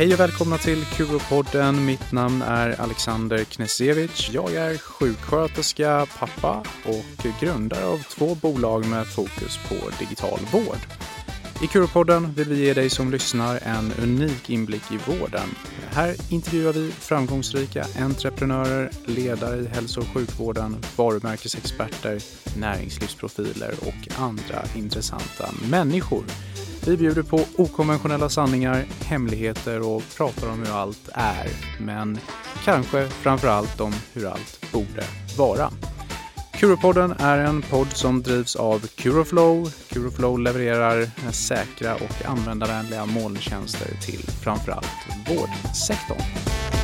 [0.00, 1.80] Hej och välkomna till QO-podden.
[1.80, 4.30] Mitt namn är Alexander Knesevic.
[4.32, 11.09] Jag är sjuksköterska, pappa och grundare av två bolag med fokus på digital vård.
[11.62, 15.48] I Kuropodden vill vi ge dig som lyssnar en unik inblick i vården.
[15.92, 22.22] Här intervjuar vi framgångsrika entreprenörer, ledare i hälso och sjukvården, varumärkesexperter,
[22.58, 26.24] näringslivsprofiler och andra intressanta människor.
[26.86, 31.48] Vi bjuder på okonventionella sanningar, hemligheter och pratar om hur allt är.
[31.80, 32.18] Men
[32.64, 35.04] kanske framför allt om hur allt borde
[35.38, 35.70] vara.
[36.60, 39.72] Curopodden är en podd som drivs av Curoflow.
[39.88, 44.86] Curoflow levererar säkra och användarvänliga molntjänster till framförallt
[45.28, 46.79] vårdsektorn.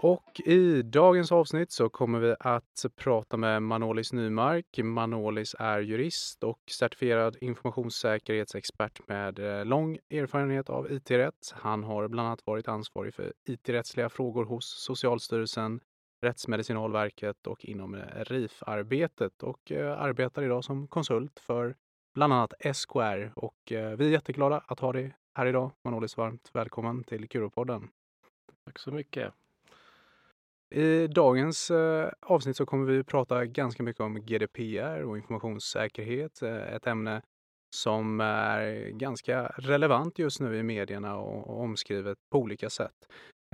[0.00, 4.78] Och i dagens avsnitt så kommer vi att prata med Manolis Nymark.
[4.82, 11.54] Manolis är jurist och certifierad informationssäkerhetsexpert med eh, lång erfarenhet av IT-rätt.
[11.54, 15.80] Han har bland annat varit ansvarig för IT-rättsliga frågor hos Socialstyrelsen,
[16.22, 21.76] Rättsmedicinalverket och inom eh, RIF-arbetet och eh, arbetar idag som konsult för
[22.14, 23.32] bland annat SKR.
[23.36, 25.70] Och vi är jätteglada att ha dig här idag.
[25.84, 27.88] Manolis, varmt välkommen till Kuropodden.
[28.64, 29.34] Tack så mycket.
[30.70, 36.42] I dagens eh, avsnitt så kommer vi prata ganska mycket om GDPR och informationssäkerhet.
[36.42, 37.22] Eh, ett ämne
[37.76, 42.94] som är ganska relevant just nu i medierna och, och omskrivet på olika sätt.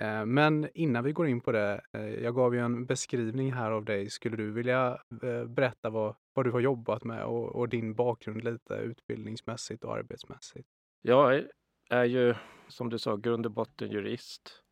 [0.01, 3.71] Eh, men innan vi går in på det, eh, jag gav ju en beskrivning här
[3.71, 4.11] av dig.
[4.11, 8.45] Skulle du vilja eh, berätta vad, vad du har jobbat med och, och din bakgrund
[8.45, 10.69] lite utbildningsmässigt och arbetsmässigt?
[11.03, 11.43] Jag
[11.91, 12.34] är ju
[12.69, 14.64] som du sa grund och botten jurist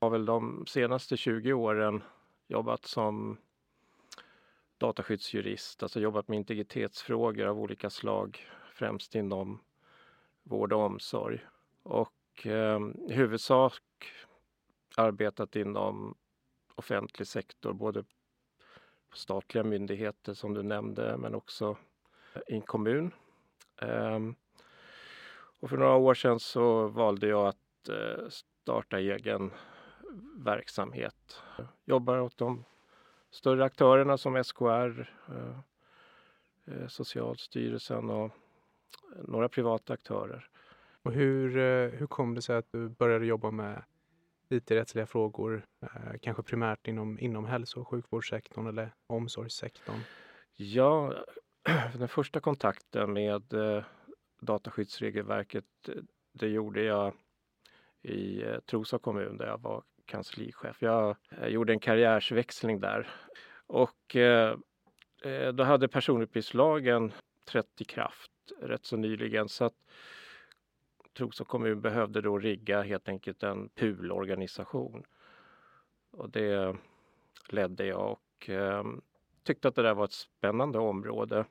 [0.00, 2.02] har väl de senaste 20 åren
[2.46, 3.36] jobbat som
[4.78, 9.60] dataskyddsjurist, alltså jobbat med integritetsfrågor av olika slag, främst inom
[10.42, 11.46] vård och omsorg.
[11.82, 13.82] Och eh, i huvudsak
[14.96, 16.14] arbetat inom
[16.74, 18.02] offentlig sektor, både
[19.10, 21.76] på statliga myndigheter som du nämnde, men också
[22.34, 23.10] eh, i en kommun.
[23.80, 24.20] Eh,
[25.60, 29.50] och för några år sedan så valde jag att eh, starta egen
[30.36, 31.42] verksamhet.
[31.84, 32.64] Jobbar åt de
[33.30, 35.58] större aktörerna som SKR, eh,
[36.64, 38.30] eh, Socialstyrelsen och
[39.28, 40.48] några privata aktörer.
[41.02, 43.82] Och hur, eh, hur kom det sig att du började jobba med
[44.48, 45.66] IT-rättsliga frågor,
[46.20, 50.00] kanske primärt inom, inom hälso och sjukvårdssektorn eller omsorgssektorn?
[50.54, 51.14] Ja,
[51.98, 53.42] den första kontakten med
[54.40, 55.64] dataskyddsregelverket
[56.32, 57.12] det gjorde jag
[58.02, 60.82] i Trosa kommun där jag var kanslichef.
[60.82, 63.08] Jag, gjorde en karriärsväxling där
[63.66, 64.56] och eh,
[65.24, 67.12] eh, då hade personuppgiftslagen
[67.44, 68.30] trätt i kraft
[68.60, 69.74] rätt så nyligen så att
[71.16, 75.04] Trosa kommun behövde då rigga helt enkelt en PUL-organisation.
[76.10, 76.76] Och det
[77.48, 78.84] ledde jag och eh,
[79.42, 81.44] tyckte att det där var ett spännande område.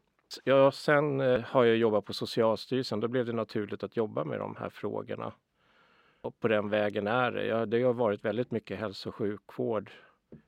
[0.43, 2.99] Ja, sen eh, har jag jobbat på Socialstyrelsen.
[2.99, 5.33] Då blev det naturligt att jobba med de här frågorna.
[6.31, 7.45] På den vägen är det.
[7.45, 9.91] Jag, det har varit väldigt mycket hälso och sjukvård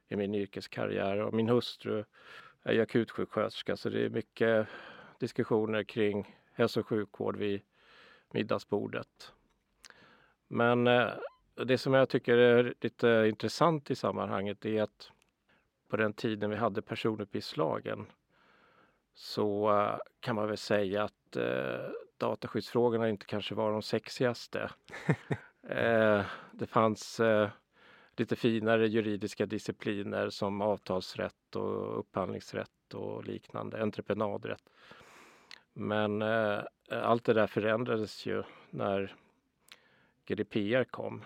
[0.08, 2.04] i min yrkeskarriär och min hustru
[2.64, 4.68] är akutsjuksköterska så det är mycket
[5.20, 7.62] diskussioner kring hälso och sjukvård vid
[8.34, 9.34] middagsbordet.
[10.48, 11.10] Men eh,
[11.66, 15.12] det som jag tycker är lite intressant i sammanhanget är att
[15.88, 18.06] på den tiden vi hade personuppgiftslagen
[19.14, 24.70] så eh, kan man väl säga att eh, dataskyddsfrågorna inte kanske var de sexigaste.
[25.70, 27.50] Eh, det fanns eh,
[28.18, 34.70] lite finare juridiska discipliner som avtalsrätt och upphandlingsrätt och liknande, entreprenadrätt.
[35.74, 39.16] Men eh, allt det där förändrades ju när
[40.26, 41.24] GDPR kom.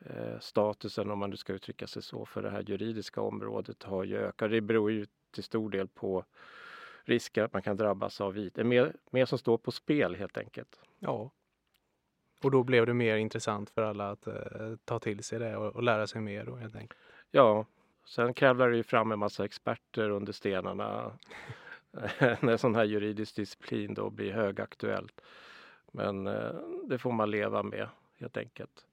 [0.00, 4.04] Eh, statusen, om man nu ska uttrycka sig så, för det här juridiska området har
[4.04, 4.50] ju ökat.
[4.50, 6.24] Det beror ju till stor del på
[7.04, 8.60] risker att man kan drabbas av vite.
[8.60, 10.80] Det är mer, mer som står på spel helt enkelt.
[10.98, 11.30] Ja,
[12.44, 14.34] och då blev det mer intressant för alla att eh,
[14.84, 17.00] ta till sig det och, och, lära sig mer då helt enkelt.
[17.30, 17.66] Ja,
[18.06, 21.12] sen krävlar det ju fram en massa experter under stenarna
[22.40, 25.20] när sån här juridisk disciplin då blir högaktuellt.
[25.92, 26.54] Men eh,
[26.84, 28.86] det får man leva med helt enkelt.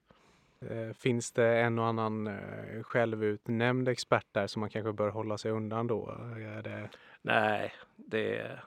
[0.60, 5.38] Eh, finns det en och annan eh, självutnämnd expert där som man kanske bör hålla
[5.38, 6.16] sig undan då?
[6.64, 6.88] Det...
[7.22, 8.58] Nej, det,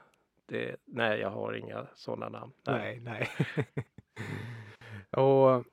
[0.46, 2.52] det, nej, jag har inga sådana namn.
[2.68, 3.30] Nej, nej.
[3.56, 3.66] nej.
[5.14, 5.64] Och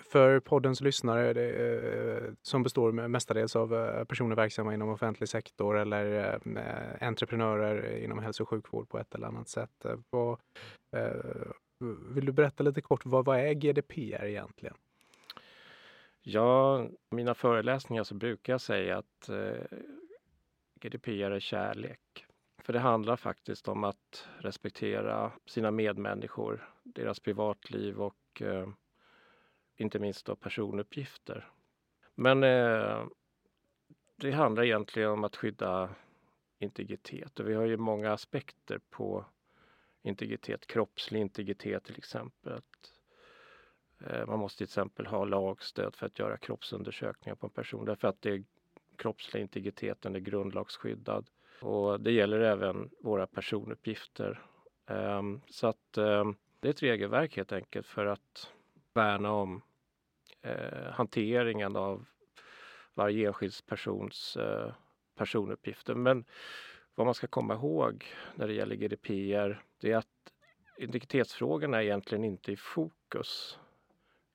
[0.00, 5.78] för poddens lyssnare det, eh, som består mestadels av eh, personer verksamma inom offentlig sektor
[5.78, 9.86] eller eh, entreprenörer inom hälso och sjukvård på ett eller annat sätt.
[10.10, 10.38] Vad,
[12.14, 14.74] vill du berätta lite kort, vad, vad är GDPR egentligen?
[16.26, 19.78] Ja, i mina föreläsningar så brukar jag säga att eh,
[20.80, 22.26] GDPR är kärlek.
[22.62, 28.68] För det handlar faktiskt om att respektera sina medmänniskor, deras privatliv och eh,
[29.76, 31.50] inte minst då personuppgifter.
[32.14, 33.06] Men eh,
[34.16, 35.90] det handlar egentligen om att skydda
[36.58, 39.24] integritet och vi har ju många aspekter på
[40.02, 42.60] integritet, kroppslig integritet till exempel.
[44.00, 48.08] Eh, man måste till exempel ha lagstöd för att göra kroppsundersökningar på en person därför
[48.08, 48.44] att det
[48.96, 51.30] kroppsliga integriteten är grundlagsskyddad.
[51.60, 54.42] Och det gäller även våra personuppgifter.
[54.86, 58.52] Ehm, så att ehm, det är ett regelverk helt enkelt för att
[58.94, 59.62] värna om
[60.42, 62.04] eh, hanteringen av
[62.94, 64.72] varje enskild persons eh,
[65.14, 65.94] personuppgifter.
[65.94, 66.24] Men
[66.94, 70.32] vad man ska komma ihåg när det gäller GDPR, det är att
[70.78, 73.58] integritetsfrågorna är egentligen inte i fokus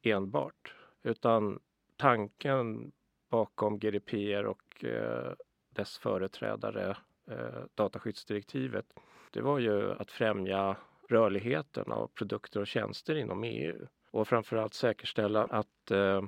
[0.01, 1.59] enbart, utan
[1.97, 2.91] tanken
[3.29, 5.33] bakom GDPR och eh,
[5.69, 6.97] dess företrädare,
[7.27, 8.85] eh, dataskyddsdirektivet,
[9.31, 10.75] det var ju att främja
[11.11, 16.21] rörligheten av produkter och tjänster inom EU och framförallt säkerställa att eh,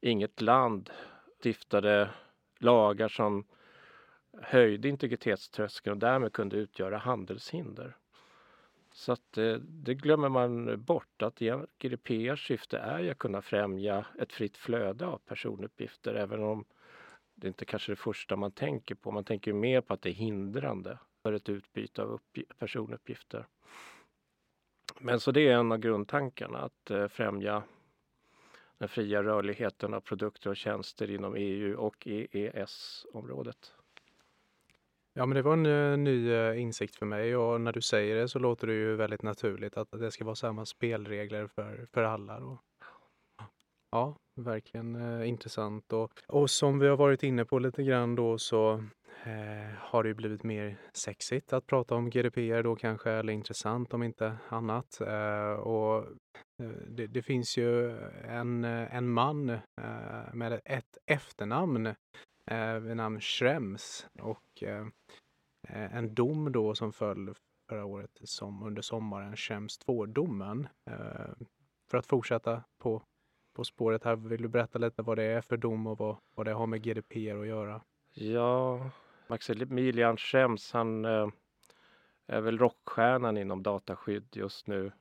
[0.00, 0.90] inget land
[1.38, 2.10] stiftade
[2.58, 3.44] lagar som
[4.42, 7.96] höjde integritetströskeln och därmed kunde utgöra handelshinder.
[8.92, 11.38] Så att eh, det glömmer man bort att
[11.78, 16.64] GDPRs syfte är att kunna främja ett fritt flöde av personuppgifter även om
[17.34, 19.10] det inte kanske är det första man tänker på.
[19.10, 22.20] Man tänker mer på att det är hindrande för ett utbyte av
[22.58, 23.46] personuppgifter.
[25.00, 27.62] Men så det är en av grundtankarna, att eh, främja
[28.78, 33.72] den fria rörligheten av produkter och tjänster inom EU och EES-området.
[35.12, 38.16] Ja, men det var en eh, ny eh, insikt för mig och när du säger
[38.16, 42.02] det så låter det ju väldigt naturligt att det ska vara samma spelregler för, för
[42.02, 42.40] alla.
[42.40, 42.58] Då.
[43.96, 45.92] Ja, verkligen eh, intressant.
[45.92, 48.72] Och, och som vi har varit inne på lite grann då så
[49.24, 53.94] eh, har det ju blivit mer sexigt att prata om GDPR då kanske, eller intressant
[53.94, 55.00] om inte annat.
[55.00, 56.06] Eh, och
[56.62, 59.58] eh, det, det, finns ju en, en man
[60.32, 61.94] med ett efternamn
[62.82, 64.62] vid namn Schrems och
[65.68, 67.34] Eh, en dom då som föll
[67.68, 70.68] förra året som under sommaren, Schrems 2-domen.
[70.90, 71.34] Eh,
[71.90, 73.02] för att fortsätta på,
[73.56, 76.46] på spåret här, vill du berätta lite vad det är för dom och vad, vad
[76.46, 77.80] det har med GDPR att göra?
[78.12, 78.90] Ja,
[79.26, 81.28] Maximilian Schrems, han eh,
[82.26, 84.92] är väl rockstjärnan inom dataskydd just nu.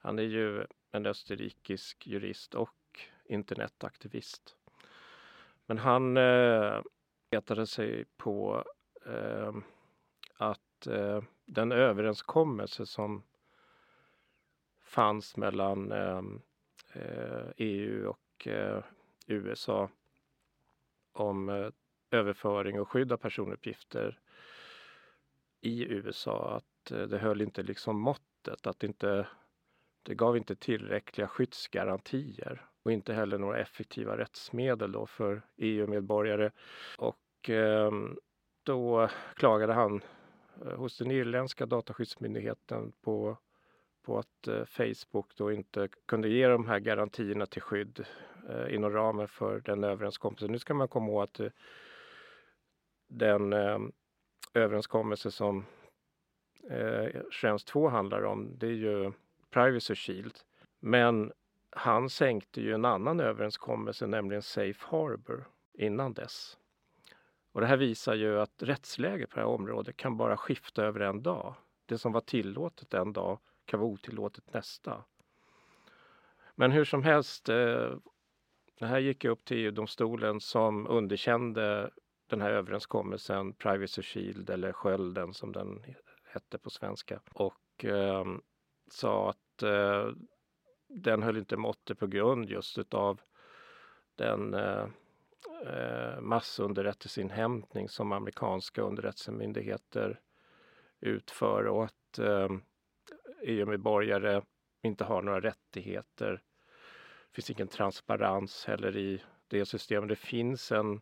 [0.00, 4.56] Han är ju en österrikisk jurist och internetaktivist.
[5.66, 6.82] Men han eh,
[7.30, 8.64] letade sig på
[9.06, 9.52] eh,
[10.36, 13.22] att eh, den överenskommelse som
[14.80, 16.22] fanns mellan eh,
[16.92, 18.82] Eh, EU och eh,
[19.26, 19.90] USA
[21.12, 21.68] om eh,
[22.10, 24.18] överföring och skydd av personuppgifter
[25.60, 29.26] i USA, att det höll inte liksom måttet, att det inte
[30.02, 36.50] det gav inte tillräckliga skyddsgarantier och inte heller några effektiva rättsmedel då för EU-medborgare.
[36.98, 37.92] Och eh,
[38.62, 40.00] då klagade han
[40.76, 43.36] hos den irländska dataskyddsmyndigheten på,
[44.10, 48.04] på att eh, Facebook då inte kunde ge de här garantierna till skydd
[48.48, 50.52] eh, inom ramen för den överenskommelsen.
[50.52, 51.50] Nu ska man komma ihåg att eh,
[53.08, 53.92] den ehm,
[54.54, 55.64] överenskommelse som
[56.70, 59.12] eh, Schrems 2 handlar om, det är ju
[59.50, 60.34] Privacy Shield.
[60.80, 61.32] Men
[61.70, 65.44] han sänkte ju en annan överenskommelse, nämligen Safe Harbor,
[65.78, 66.58] innan dess.
[67.52, 71.00] Och det här visar ju att rättsläget på det här området kan bara skifta över
[71.00, 71.54] en dag.
[71.86, 73.38] Det som var tillåtet en dag
[73.70, 75.04] kan vara otillåtet nästa.
[76.54, 77.94] Men hur som helst, eh,
[78.78, 81.90] det här gick upp till EU-domstolen som underkände
[82.26, 85.82] den här överenskommelsen, Privacy Shield eller skölden som den
[86.24, 88.24] hette på svenska och eh,
[88.90, 90.08] sa att eh,
[90.88, 93.20] den höll inte måttet på grund just utav
[94.14, 94.86] den eh,
[95.66, 100.20] eh massunderrättelseinhämtning som amerikanska underrättelsemyndigheter
[101.00, 102.48] utför och att eh,
[103.42, 104.42] EU-medborgare
[104.82, 106.32] inte har några rättigheter.
[107.30, 110.08] Det finns ingen transparens heller i det systemet.
[110.08, 111.00] Det finns en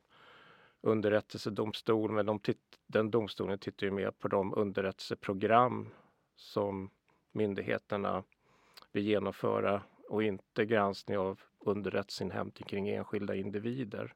[0.81, 2.41] underrättelsedomstol men de
[2.87, 5.89] den domstolen tittar ju mer på de underrättelseprogram
[6.37, 6.91] som
[7.33, 8.25] myndigheterna
[8.93, 14.15] vill genomföra och inte granskning av underrättelseinhämtning kring enskilda individer.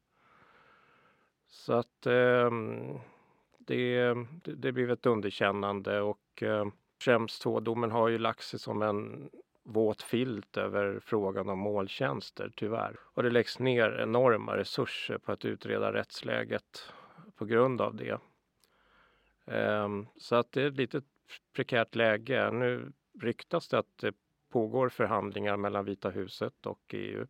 [1.48, 2.50] Så att eh,
[3.58, 6.66] det, det blev ett underkännande och eh,
[7.04, 9.30] Främst domen har ju lagt sig som en
[9.62, 12.96] våt filt över frågan om måltjänster, tyvärr.
[13.14, 16.92] Och det läggs ner enorma resurser på att utreda rättsläget
[17.36, 18.18] på grund av det.
[19.46, 21.02] Ehm, så att det är ett lite
[21.52, 22.50] prekärt läge.
[22.50, 24.14] Nu ryktas det att det
[24.50, 27.26] pågår förhandlingar mellan Vita huset och EU.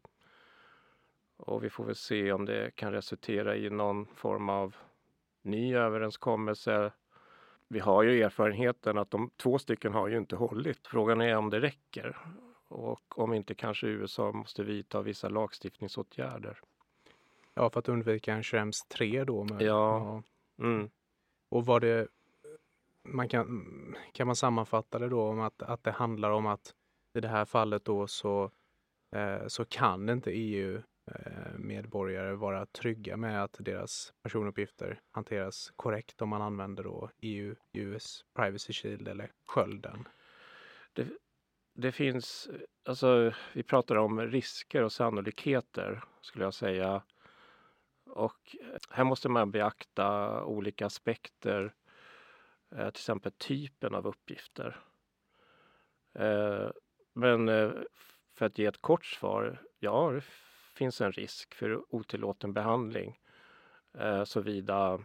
[1.37, 4.77] Och vi får väl se om det kan resultera i någon form av
[5.43, 6.93] ny överenskommelse.
[7.73, 10.87] Vi har ju erfarenheten att de två stycken har ju inte hållit.
[10.87, 12.17] Frågan är om det räcker
[12.69, 16.61] och om inte kanske USA måste vidta vissa lagstiftningsåtgärder.
[17.55, 19.45] Ja, för att undvika en Schrems 3 då?
[19.45, 20.23] Med, ja.
[20.59, 20.65] ja.
[20.65, 20.91] Mm.
[21.49, 22.09] Och var det,
[23.03, 23.67] man kan,
[24.13, 26.75] kan man sammanfatta det då om att, att det handlar om att
[27.15, 28.51] i det här fallet då så,
[29.17, 36.23] eh, så kan inte EU Eh, medborgare vara trygga med att deras personuppgifter hanteras korrekt
[36.23, 40.09] om man använder då EU, US Privacy Shield eller skölden?
[40.93, 41.07] Det,
[41.75, 42.51] det finns,
[42.85, 47.03] alltså vi pratar om risker och sannolikheter skulle jag säga.
[48.07, 51.75] Och eh, här måste man beakta olika aspekter,
[52.75, 54.81] eh, till exempel typen av uppgifter.
[57.15, 57.47] Men
[58.35, 60.21] för att ge ett kort svar, ja
[60.75, 63.19] finns en risk för otillåten behandling
[63.99, 65.01] eh, såvida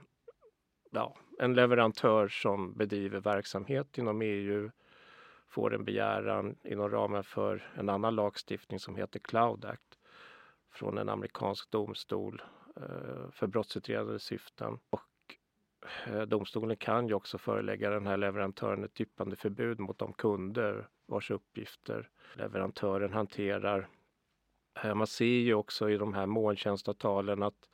[0.91, 4.71] ja, en leverantör som bedriver verksamhet inom EU
[5.47, 9.97] får en begäran inom ramen för en annan lagstiftning som heter Cloud Act
[10.71, 12.41] från en amerikansk domstol
[12.75, 14.79] eh, för brottsutredande syften.
[14.89, 15.35] Och
[16.07, 20.87] eh, domstolen kan ju också förelägga den här leverantören ett yppande förbud mot de kunder
[21.05, 23.89] vars uppgifter leverantören hanterar
[24.83, 27.69] Eh, man ser ju också i de här molntjänstavtalen att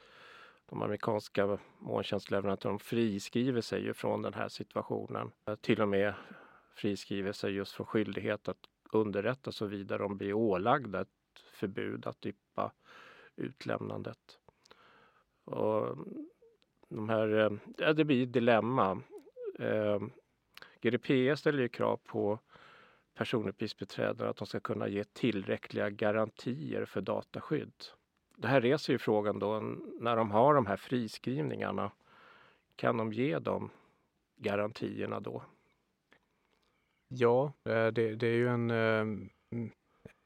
[0.65, 5.31] de amerikanska molntjänstleverantörerna friskriver sig ju från den här situationen.
[5.45, 6.13] Eh, till och med
[6.75, 8.57] friskriver sig just från skyldighet att
[8.91, 11.07] underrätta så vidare de blir ålagda ett
[11.53, 12.71] förbud att yppa
[13.35, 14.39] utlämnandet.
[15.45, 16.27] Och mm,
[16.89, 19.01] de här, eh, ja, det blir ett dilemma.
[19.59, 19.99] Eh,
[20.81, 22.39] GDPR ställer ju krav på
[23.13, 27.83] personuppgiftsbiträden att de ska kunna ge tillräckliga garantier för dataskydd.
[28.37, 29.59] Det här reser ju frågan då,
[29.99, 31.91] när de har de här friskrivningarna,
[32.75, 33.69] kan de ge de
[34.35, 35.43] garantierna då?
[37.07, 38.71] Ja, eh, det, det är ju en...
[38.71, 39.31] Eh, mm,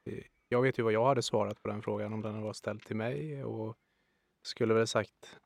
[0.04, 2.82] eh, jag vet ju vad jag hade svarat på den frågan om den var ställd
[2.84, 3.76] till mig och
[4.42, 5.40] skulle väl sagt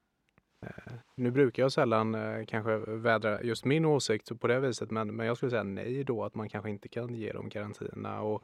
[1.15, 5.27] nu brukar jag sällan eh, kanske vädra just min åsikt på det viset, men, men
[5.27, 8.23] jag skulle säga nej då, att man kanske inte kan ge de garantierna.
[8.23, 8.43] Och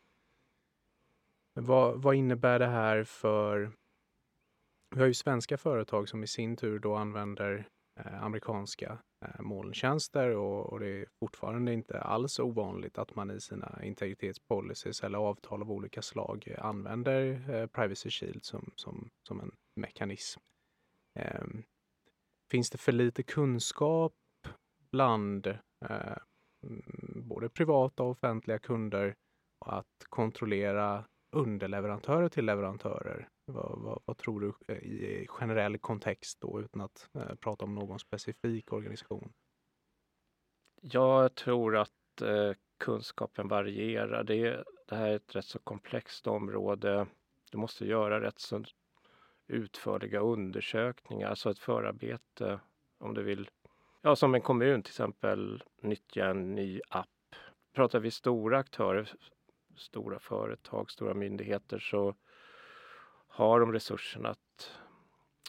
[1.55, 3.73] vad, vad innebär det här för...
[4.95, 7.69] Vi har ju svenska företag som i sin tur då använder
[8.01, 13.41] eh, amerikanska eh, molntjänster och, och, det är fortfarande inte alls ovanligt att man i
[13.41, 19.53] sina integritetspolicies eller avtal av olika slag använder eh, Privacy Shield som, som, som en
[19.77, 20.41] mekanism.
[21.15, 21.63] Ehm,
[22.51, 24.15] Finns det för lite kunskap
[24.91, 26.17] bland eh,
[27.15, 29.15] både privata och offentliga kunder
[29.67, 31.05] att kontrollera
[31.37, 33.29] underleverantörer till leverantörer?
[33.45, 37.75] Vad, vad, vad, tror du eh, i generell kontext då utan att eh, prata om
[37.75, 39.33] någon specifik organisation?
[40.81, 44.25] Jag tror att eh, kunskapen varierar.
[44.25, 47.07] Det, det, här är ett rätt så komplext område.
[47.51, 48.65] Du måste göra rätt så
[49.49, 52.61] utförliga undersökningar, alltså ett förarbete
[52.99, 53.51] om du vill.
[54.03, 57.09] Ja, som en kommun till exempel nyttja en ny app.
[57.73, 59.11] Pratar vi stora aktörer,
[59.77, 62.15] stora företag, stora myndigheter så
[63.27, 64.79] har de resurserna att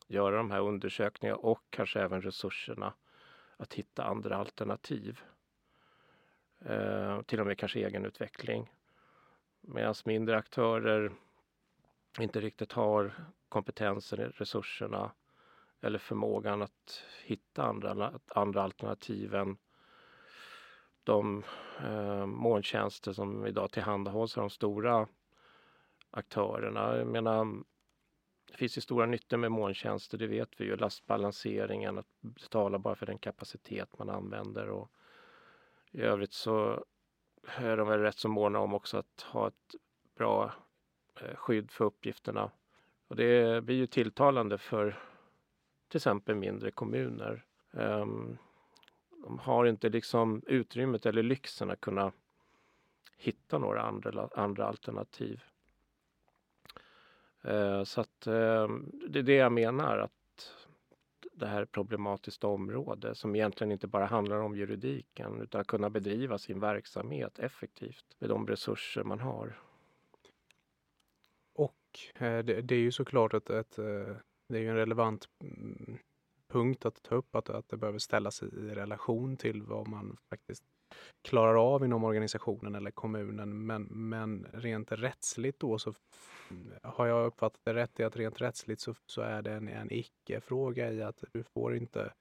[0.07, 2.93] göra de här undersökningarna och kanske även resurserna
[3.57, 5.21] att hitta andra alternativ.
[6.65, 8.71] Eh, till och med kanske egen utveckling.
[9.61, 11.11] Medan mindre aktörer
[12.19, 13.13] inte riktigt har
[13.49, 15.11] kompetensen, resurserna
[15.81, 19.57] eller förmågan att hitta andra, andra alternativ än
[21.03, 21.43] de
[21.83, 25.07] eh, molntjänster som idag tillhandahålls av de stora
[26.11, 26.97] aktörerna.
[26.97, 27.63] Jag menar,
[28.51, 30.75] det finns ju stora nyttor med molntjänster, det vet vi ju.
[30.75, 34.91] Lastbalanseringen, att betala bara för den kapacitet man använder och
[35.91, 36.85] i övrigt så
[37.57, 39.75] är de väl rätt så måna om också att ha ett
[40.15, 40.53] bra
[41.21, 42.51] eh, skydd för uppgifterna
[43.09, 44.99] och det blir ju tilltalande för
[45.87, 47.45] till exempel mindre kommuner.
[47.71, 48.37] Um,
[49.23, 52.11] de har inte liksom utrymmet eller lyxen att kunna
[53.17, 55.43] hitta några andra, andra alternativ.
[57.43, 60.11] Eh, så att ehm, det är det jag menar att
[61.33, 65.67] det här är ett problematiskt område som egentligen inte bara handlar om juridiken utan att
[65.67, 69.59] kunna bedriva sin verksamhet effektivt med de resurser man har.
[72.13, 74.15] Och det, det är ju såklart ett, ett, eh,
[74.49, 75.97] det är ju en relevant mm,
[76.47, 80.63] punkt att ta upp, att, att det behöver ställas i relation till vad man faktiskt
[81.21, 83.65] klarar av inom organisationen eller kommunen.
[83.65, 85.93] Men, men rent rättsligt då så
[86.51, 89.67] mm, har jag uppfattat det rätt i att rent rättsligt så, så är det en,
[89.67, 92.13] en icke-fråga i att du får inte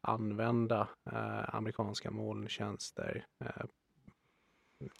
[0.00, 3.64] använda eh, amerikanska molntjänster eh,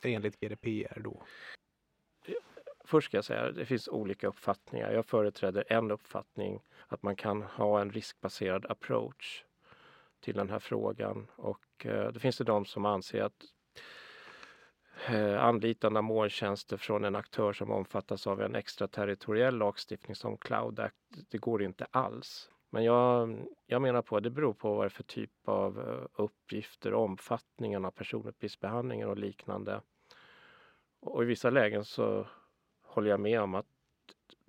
[0.02, 1.22] enligt GDPR då.
[2.84, 4.92] Först ska jag säga att det finns olika uppfattningar.
[4.92, 9.44] Jag företräder en uppfattning att man kan ha en riskbaserad approach
[10.20, 13.44] till den här frågan och eh, det finns det de som anser att
[15.08, 20.80] eh, anlitande av molntjänster från en aktör som omfattas av en extraterritoriell lagstiftning som Cloud
[20.80, 20.96] Act,
[21.30, 22.50] det går inte alls.
[22.70, 25.80] Men jag, jag menar på att det beror på vad det är för typ av
[25.80, 29.80] eh, uppgifter, omfattningen av personuppgiftsbehandlingen och liknande.
[31.00, 32.26] Och i vissa lägen så
[32.94, 33.66] håller jag med om att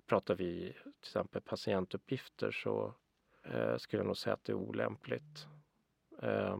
[0.06, 2.94] pratar vi till exempel patientuppgifter så
[3.42, 5.46] eh, skulle jag nog säga att det är olämpligt.
[6.22, 6.58] Eh,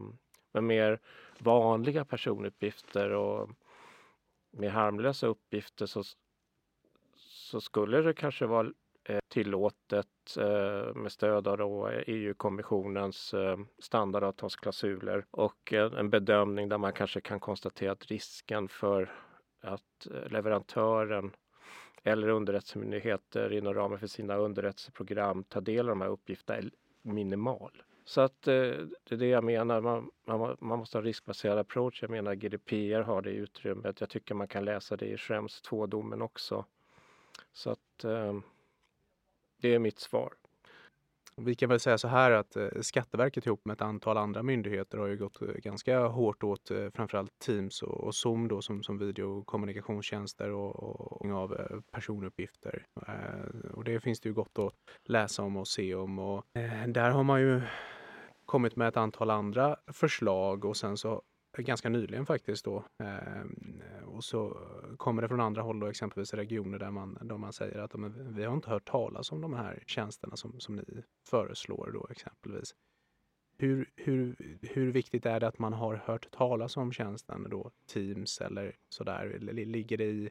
[0.51, 0.99] men mer
[1.39, 3.49] vanliga personuppgifter och
[4.51, 6.03] mer harmlösa uppgifter så,
[7.15, 8.71] så skulle det kanske vara
[9.03, 17.21] eh, tillåtet eh, med stöd av EU-kommissionens eh, standardavtalsklausuler och en bedömning där man kanske
[17.21, 19.11] kan konstatera att risken för
[19.61, 21.31] att eh, leverantören
[22.03, 26.69] eller underrättelsemyndigheter inom ramen för sina underrättelseprogram ta del av de här uppgifterna är
[27.01, 27.83] minimal.
[28.05, 32.01] Så att eh, det är det jag menar, man, man, man måste ha riskbaserad approach.
[32.01, 33.99] Jag menar GDPR har det utrymmet.
[33.99, 36.65] Jag tycker man kan läsa det i Schrems 2-domen också.
[37.51, 38.39] Så att eh,
[39.61, 40.33] det är mitt svar.
[41.41, 44.97] Vi kan väl säga så här att eh, Skatteverket ihop med ett antal andra myndigheter
[44.97, 48.97] har ju gått eh, ganska hårt åt eh, framförallt Teams och, Zoom då som, som
[48.97, 50.75] videokommunikationstjänster och,
[51.21, 52.85] och, av personuppgifter.
[53.73, 54.73] Och det finns det ju gott att
[55.05, 56.45] läsa om och se om och
[56.87, 57.61] där har man ju
[58.45, 61.21] kommit med ett antal andra förslag och sen så
[61.63, 62.83] ganska nyligen faktiskt då.
[63.03, 64.57] Eh, och så
[64.97, 68.35] kommer det från andra håll då, exempelvis regioner där man, där man säger att men,
[68.35, 72.75] vi har inte hört talas om de här tjänsterna som, som ni föreslår då exempelvis.
[73.57, 78.41] Hur, hur, hur viktigt är det att man har hört talas om tjänsten då, Teams
[78.41, 79.37] eller sådär?
[79.39, 80.29] Ligger det i,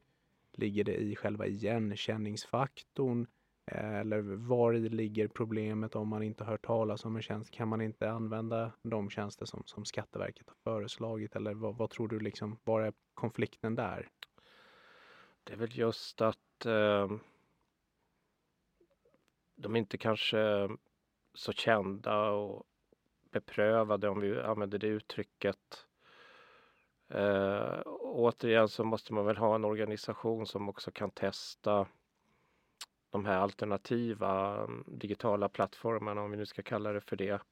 [0.53, 3.27] ligger det i själva igenkänningsfaktorn?
[3.67, 7.51] Eller var i ligger problemet om man inte hört talas om en tjänst?
[7.51, 11.37] Kan man inte använda de tjänster som, som Skatteverket har föreslagit?
[11.37, 14.09] Eller vad, vad tror du, liksom, var är konflikten där?
[15.45, 17.11] Det är väl just att eh,
[19.57, 20.69] de inte kanske
[21.35, 22.67] så kända och
[23.31, 25.87] beprövade, om vi använder det uttrycket.
[27.09, 31.87] Eh, återigen så måste man väl ha en organisation som också kan testa
[33.11, 37.43] de här alternativa mm, digitala plattformarna, om vi nu ska kalla det för det.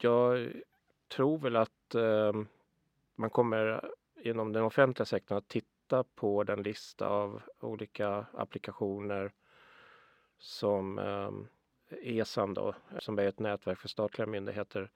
[0.00, 0.52] Jag
[1.08, 2.32] tror väl att eh,
[3.14, 9.32] man kommer eh, inom den offentliga sektorn att titta på den lista av olika applikationer
[10.38, 11.30] som eh,
[12.02, 14.90] ESAM då, som är ett nätverk för statliga myndigheter,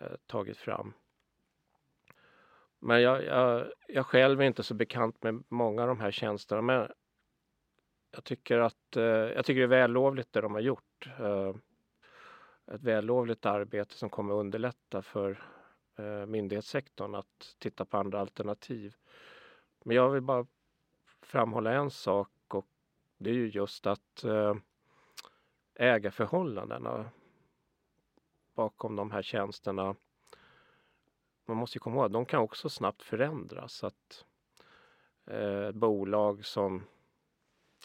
[0.00, 0.92] eh, tagit fram.
[2.78, 6.62] Men jag, jag, jag själv är inte så bekant med många av de här tjänsterna.
[6.62, 6.92] Men
[8.12, 11.08] jag tycker att eh, jag tycker det är vällovligt det de har gjort.
[11.18, 11.54] Eh,
[12.74, 15.42] ett vällovligt arbete som kommer underlätta för
[15.98, 18.94] eh, myndighetssektorn att titta på andra alternativ.
[19.84, 20.46] Men jag vill bara
[21.22, 22.66] framhålla en sak och
[23.18, 24.54] det är ju just att eh,
[25.74, 27.10] ägarförhållandena
[28.54, 29.94] bakom de här tjänsterna
[31.44, 33.84] man måste komma ihåg att de kan också snabbt förändras.
[33.84, 34.24] Att
[35.26, 36.84] eh, bolag som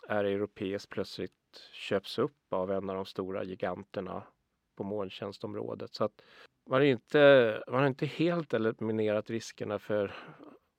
[0.07, 1.31] är europeiskt plötsligt
[1.73, 4.23] köps upp av en av de stora giganterna
[4.75, 5.93] på molntjänstområdet.
[5.93, 6.21] Så att
[6.69, 10.15] man, är inte, man har inte helt eliminerat riskerna för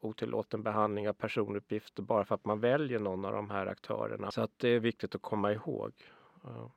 [0.01, 4.31] otillåten behandling av personuppgifter bara för att man väljer någon av de här aktörerna.
[4.31, 5.93] Så att det är viktigt att komma ihåg.
[6.43, 6.75] Ja.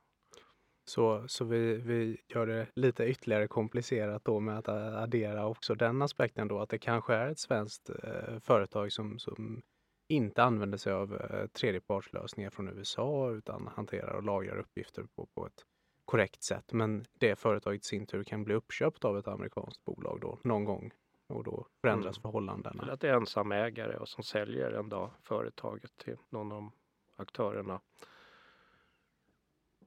[0.84, 6.02] Så, så vi, vi gör det lite ytterligare komplicerat då med att addera också den
[6.02, 9.62] aspekten då att det kanske är ett svenskt eh, företag som, som
[10.08, 15.46] inte använder sig av eh, tredjepartslösningar från USA utan hanterar och lagrar uppgifter på, på
[15.46, 15.64] ett
[16.04, 16.72] korrekt sätt.
[16.72, 20.64] Men det företaget i sin tur kan bli uppköpt av ett amerikanskt bolag då någon
[20.64, 20.90] gång
[21.26, 22.22] och då förändras mm.
[22.22, 22.82] förhållandena.
[22.82, 26.70] Eller att det är ensamägare och som säljer en dag företaget till någon av
[27.16, 27.80] aktörerna.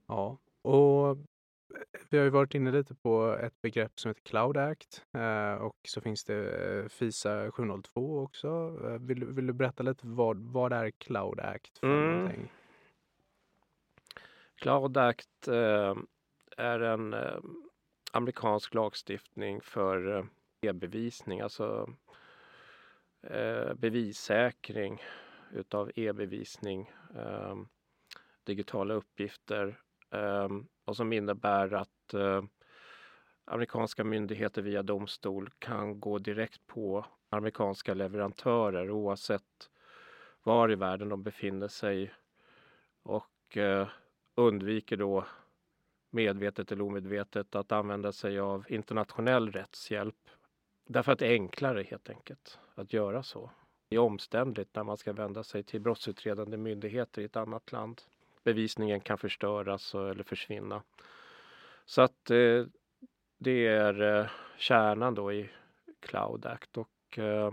[0.08, 1.18] Ja, och
[2.10, 5.78] vi har ju varit inne lite på ett begrepp som heter Cloud Act eh, och
[5.88, 8.80] så finns det eh, FISA 702 också.
[8.84, 12.16] Eh, vill, vill du berätta lite vad, vad är Cloud Act för mm.
[12.16, 12.52] någonting?
[14.56, 15.48] Cloud Act
[16.58, 17.16] är en
[18.12, 20.28] amerikansk lagstiftning för
[20.62, 21.90] e-bevisning, alltså
[23.76, 25.02] bevissäkring
[25.52, 26.92] utav e-bevisning,
[28.44, 29.80] digitala uppgifter
[30.16, 32.44] Ehm, och som innebär att eh,
[33.46, 39.70] amerikanska myndigheter via domstol kan gå direkt på amerikanska leverantörer oavsett
[40.44, 42.14] var i världen de befinner sig
[43.04, 43.88] och eh,
[44.36, 45.26] undviker då
[46.10, 50.30] medvetet eller omedvetet att använda sig av internationell rättshjälp.
[50.88, 53.52] Därför att det är enklare helt enkelt att göra så.
[53.90, 58.02] Det är omständligt när man ska vända sig till brottsutredande myndigheter i ett annat land
[58.46, 60.84] bevisningen kan förstöras eller försvinna.
[61.86, 62.66] Så att eh,
[63.38, 65.50] det är eh, kärnan då i
[66.00, 67.52] Cloud Act och eh,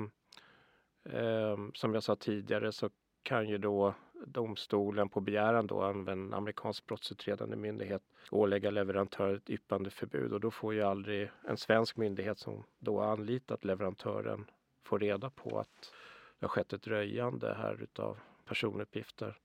[1.05, 2.91] eh, som jag sa tidigare så
[3.23, 3.95] kan ju då
[4.27, 10.51] domstolen på begäran då använda en amerikansk brottsutredande myndighet ålägga leverantörer ett yppandeförbud och då
[10.51, 14.51] får ju aldrig en svensk myndighet som då anlitat leverantören
[14.85, 15.93] få reda på att
[16.39, 19.39] det har skett ett röjande här utav personuppgifter.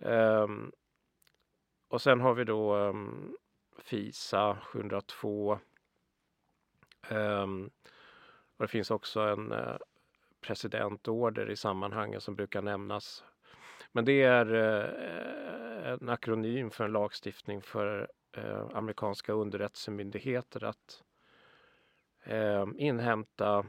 [0.00, 0.72] Um,
[1.88, 3.36] och sen har vi då um,
[3.78, 5.52] FISA 702.
[5.52, 7.70] Um, ehm,
[8.56, 9.76] och det finns också en uh,
[10.40, 13.24] presidentorder i sammanhanget som brukar nämnas.
[13.92, 18.08] Men det är uh, en akronym för en lagstiftning för
[18.38, 21.02] uh, amerikanska underrättelsemyndigheter att
[22.76, 23.66] inhämta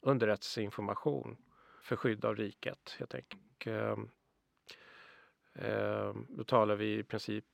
[0.00, 1.36] underrättelseinformation
[1.82, 3.40] för skydd av riket helt enkelt.
[5.54, 7.44] Eh, då talar vi i princip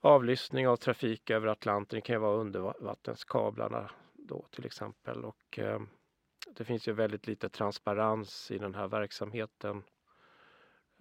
[0.00, 1.96] avlyssning av trafik över Atlanten.
[1.96, 5.24] Det kan ju vara undervattenskablarna då till exempel.
[5.24, 5.80] Och eh,
[6.56, 9.82] det finns ju väldigt lite transparens i den här verksamheten.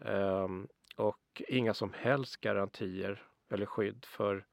[0.03, 0.47] Eh,
[0.95, 4.45] och inga som helst garantier eller skydd för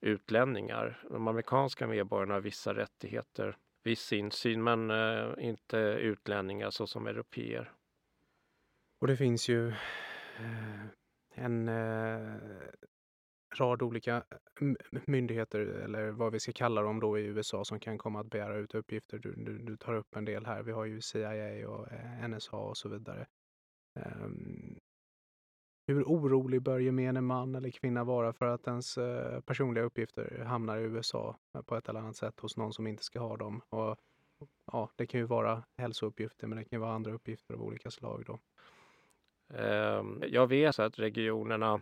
[0.00, 1.04] utlänningar.
[1.10, 7.72] De amerikanska medborgarna har vissa rättigheter, viss insyn men eh, inte utlänningar såsom europeer.
[8.98, 9.72] Och det finns ju
[10.42, 10.86] Eh,
[11.34, 12.38] en eh,
[13.58, 14.16] rad olika
[14.60, 18.30] eh, myndigheter eller vad vi ska kalla dem då i USA som kan komma att
[18.30, 19.18] begära ut uppgifter.
[19.18, 20.62] Du, du, du tar upp en del här.
[20.62, 23.26] Vi har ju CIA och eh, NSA och så vidare.
[23.94, 24.78] Um,
[25.86, 30.78] hur orolig bör gemene man eller kvinna vara för att ens uh, personliga uppgifter hamnar
[30.78, 33.60] i USA på ett eller annat sätt hos någon som inte ska ha dem?
[33.68, 33.96] Och,
[34.72, 37.90] ja, det kan ju vara hälsouppgifter men det kan ju vara andra uppgifter av olika
[37.90, 38.38] slag då.
[39.56, 41.80] Ehm, jag vet att regionerna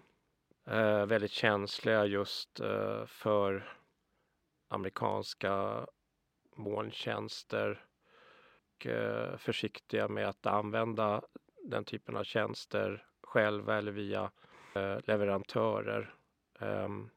[0.64, 3.76] är väldigt känsliga just eh, för
[4.68, 5.86] amerikanska
[6.56, 7.84] molntjänster
[8.76, 11.22] och eh, försiktiga med att använda
[11.64, 14.30] den typen av tjänster själva eller via
[14.74, 16.14] eh, leverantörer.
[16.60, 17.10] Ehm,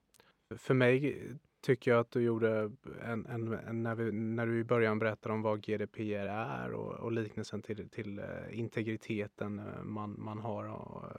[0.58, 1.28] för mig
[1.64, 2.72] tycker jag att du gjorde
[3.02, 6.94] en, en, en, när, vi, när du i början berättade om vad GDPR är och,
[6.94, 10.66] och liknelsen till, till eh, integriteten eh, man, man har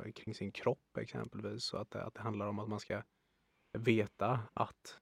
[0.07, 1.64] eh, kring sin kropp exempelvis.
[1.64, 3.02] Så att, det, att det handlar om att man ska
[3.78, 5.00] veta att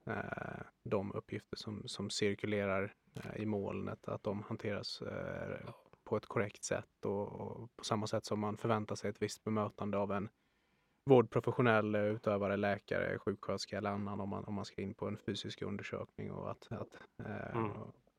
[0.84, 2.94] de uppgifter som, som cirkulerar
[3.36, 5.02] i molnet, att de hanteras
[6.04, 9.44] på ett korrekt sätt och, och, på samma sätt som man förväntar sig ett visst
[9.44, 10.28] bemötande av en
[11.04, 15.62] vårdprofessionell utövare, läkare, sjuksköterska eller annan om man, om man ska in på en fysisk
[15.62, 16.94] undersökning och att, att,
[17.26, 17.70] eh, mm.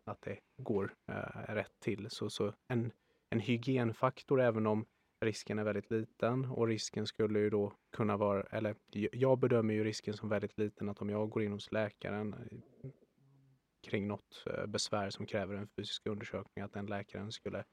[0.03, 2.07] att det går eh, rätt till.
[2.09, 2.91] Så, så en,
[3.29, 4.85] en hygienfaktor även om
[5.21, 8.75] risken är väldigt liten och risken skulle ju då kunna vara, eller
[9.11, 12.89] jag bedömer ju risken som väldigt liten att om jag går in hos läkaren eh,
[13.87, 17.63] kring något besvär som kräver en fysisk undersökning, att den läkaren skulle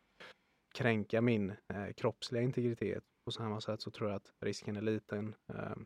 [0.75, 5.35] kränka min eh, kroppsliga integritet på samma sätt så tror jag att risken är liten
[5.55, 5.77] eh,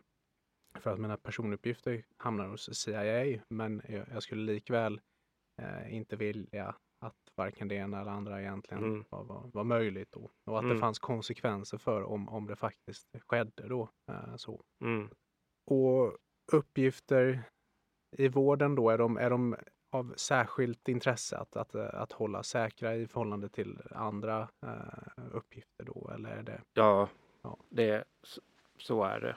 [0.81, 3.41] för att mina personuppgifter hamnar hos CIA.
[3.49, 5.01] Men jag, skulle likväl
[5.63, 9.05] eh, inte vilja att varken det ena eller andra egentligen mm.
[9.11, 10.31] var, var, var, möjligt då.
[10.47, 10.75] Och att mm.
[10.75, 13.89] det fanns konsekvenser för om, om det faktiskt skedde då.
[14.11, 14.63] Eh, så.
[14.85, 15.09] Mm.
[15.71, 16.17] Och
[16.53, 17.43] uppgifter
[18.17, 19.57] i vården då, är de, är de
[19.91, 26.11] av särskilt intresse att, att, att hålla säkra i förhållande till andra uh, uppgifter då?
[26.15, 26.63] Eller är det...
[26.73, 27.09] Ja,
[27.45, 27.59] ja.
[27.69, 28.05] Det,
[28.79, 29.37] så är det.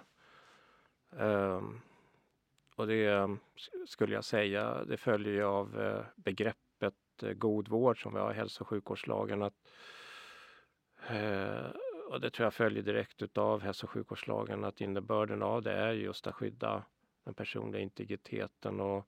[1.25, 1.81] Um,
[2.75, 3.39] och det ehm,
[3.85, 6.93] skulle jag säga, det följer ju av eh, begreppet
[7.23, 9.41] eh, god vård som vi har i hälso och sjukvårdslagen.
[9.41, 9.53] Att,
[11.09, 11.65] eh,
[12.09, 15.91] och det tror jag följer direkt av hälso och sjukvårdslagen att innebörden av det är
[15.91, 16.85] just att skydda
[17.23, 19.07] den personliga integriteten och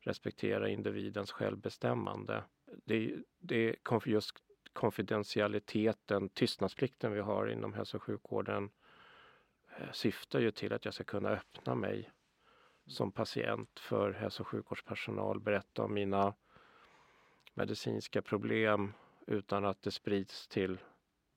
[0.00, 2.44] respektera individens självbestämmande.
[2.84, 4.36] Det, det just
[4.72, 8.70] konfidentialiteten, tystnadsplikten vi har inom hälso och sjukvården
[9.78, 12.10] eh, syftar ju till att jag ska kunna öppna mig
[12.86, 16.34] som patient för hälso och sjukvårdspersonal, berätta om mina
[17.54, 18.92] medicinska problem
[19.26, 20.78] utan att det sprids till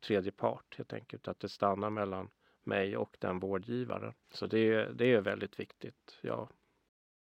[0.08, 2.30] tredje part helt enkelt, att det stannar mellan
[2.64, 4.14] mig och den vårdgivaren.
[4.32, 6.50] Så det, det är väldigt viktigt, ja.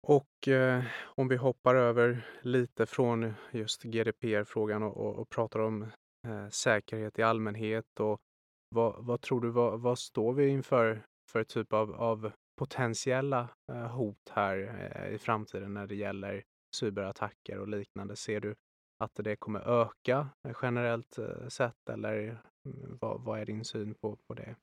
[0.09, 5.83] Och eh, om vi hoppar över lite från just GDPR-frågan och, och, och, pratar om
[6.27, 8.21] eh, säkerhet i allmänhet och
[8.69, 13.87] vad, vad tror du, vad, vad, står vi inför för typ av, av potentiella eh,
[13.87, 14.59] hot här
[14.95, 16.45] eh, i framtiden när det gäller
[16.77, 18.17] cyberattacker och liknande?
[18.17, 18.55] Ser du
[18.99, 20.29] att det kommer öka
[20.63, 22.19] generellt eh, sett eller
[22.67, 24.57] mm, vad, vad, är din syn på, på det?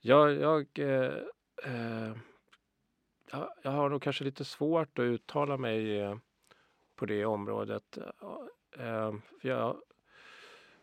[0.00, 1.14] Ja, jag, eh,
[1.64, 2.16] eh,
[3.62, 6.16] jag har nog kanske lite svårt att uttala mig eh,
[6.96, 7.98] på det området.
[8.78, 9.76] Ehm, jag,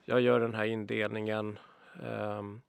[0.04, 1.60] jag gör den här indelningen
[2.04, 2.62] ehm,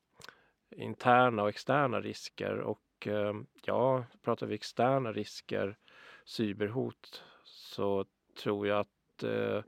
[0.70, 5.76] interna och externa risker och ehm, ja, pratar vi externa risker,
[6.24, 8.06] cyberhot, så
[8.42, 9.62] tror jag att eh,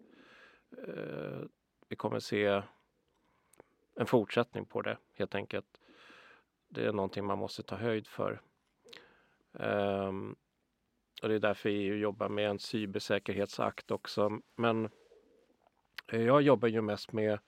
[0.88, 1.40] eh,
[1.88, 2.62] vi kommer se
[3.94, 5.80] en fortsättning på det helt enkelt.
[6.68, 8.40] Det är någonting man måste ta höjd för.
[9.58, 10.36] Um,
[11.22, 14.40] och det är därför EU jobbar med en cybersäkerhetsakt också.
[14.56, 14.88] Men
[16.12, 17.38] jag jobbar ju mest med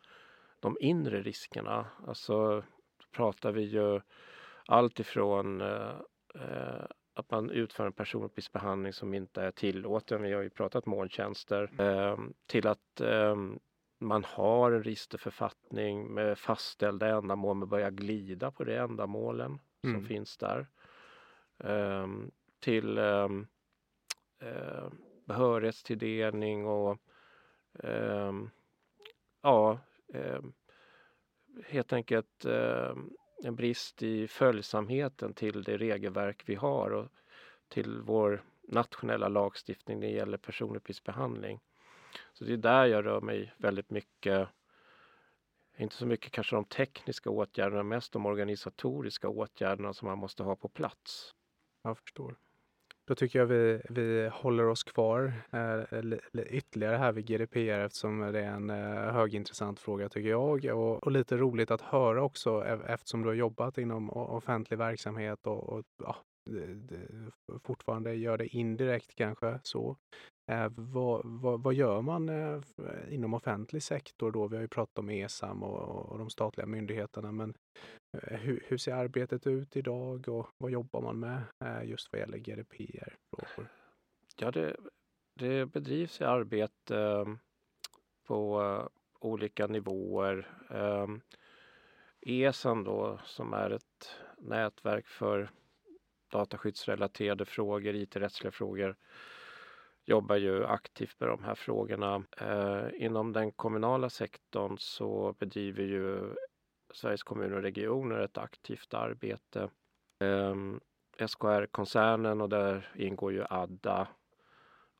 [0.60, 1.86] de inre riskerna.
[2.06, 2.64] Alltså
[3.12, 4.00] pratar vi ju
[4.66, 6.00] allt ifrån uh,
[6.34, 10.22] uh, att man utför en personuppgiftsbehandling som inte är tillåten.
[10.22, 11.80] Vi har ju pratat molntjänster.
[11.80, 13.58] Uh, till att um,
[13.98, 20.04] man har en registerförfattning med fastställda ändamål men börjar glida på de ändamålen som mm.
[20.04, 20.66] finns där.
[21.58, 23.46] Ehm, till ehm,
[24.40, 24.88] eh,
[25.24, 26.98] behörighetstilldelning och
[27.82, 28.50] ehm,
[29.42, 29.78] ja,
[31.66, 32.44] helt enkelt
[33.44, 37.08] en brist i följsamheten till det regelverk vi har och
[37.68, 41.60] till vår nationella lagstiftning när det gäller personuppgiftsbehandling.
[42.32, 44.48] Så det är där jag rör mig väldigt mycket.
[45.78, 50.56] Inte så mycket kanske de tekniska åtgärderna, mest de organisatoriska åtgärderna som man måste ha
[50.56, 51.34] på plats.
[51.86, 52.36] Jag förstår.
[53.06, 58.40] Då tycker jag vi, vi håller oss kvar eh, ytterligare här vid GDPR eftersom det
[58.40, 62.78] är en eh, högintressant fråga tycker jag och, och, lite roligt att höra också e-,
[62.86, 66.16] eftersom du har jobbat inom offentlig verksamhet och, och ja,
[67.62, 69.96] fortfarande gör det indirekt kanske så.
[70.48, 72.60] Eh, vad, vad, vad, gör man eh,
[73.08, 74.48] inom offentlig sektor då?
[74.48, 77.54] Vi har ju pratat om ESAM och, och de statliga myndigheterna, men
[78.12, 82.20] eh, hur, hur, ser arbetet ut idag och vad jobbar man med eh, just vad
[82.20, 83.68] gäller GDPR-frågor?
[84.36, 84.76] Ja, det,
[85.34, 87.38] det bedrivs arbete ehm,
[88.26, 88.88] på eh,
[89.20, 90.50] olika nivåer.
[92.20, 95.50] ESAM då, som är ett nätverk för
[96.32, 98.96] dataskyddsrelaterade frågor, IT-rättsliga frågor,
[100.06, 102.24] jobbar ju aktivt med de här frågorna.
[102.40, 106.34] Eh, inom den kommunala sektorn så bedriver ju
[106.94, 109.70] Sveriges kommuner och regioner ett aktivt arbete.
[110.18, 110.54] Eh,
[111.26, 114.08] SKR-koncernen och där ingår ju Adda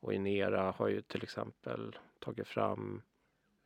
[0.01, 3.03] och Inera har ju till exempel tagit fram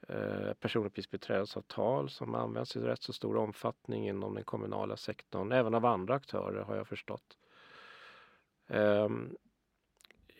[0.08, 5.86] eh, personuppgiftsbiträdesavtal som används i rätt så stor omfattning inom den kommunala sektorn, även av
[5.86, 7.36] andra aktörer har jag förstått.
[8.68, 9.36] Ehm,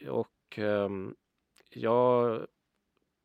[0.08, 1.16] och um,
[1.70, 2.46] jag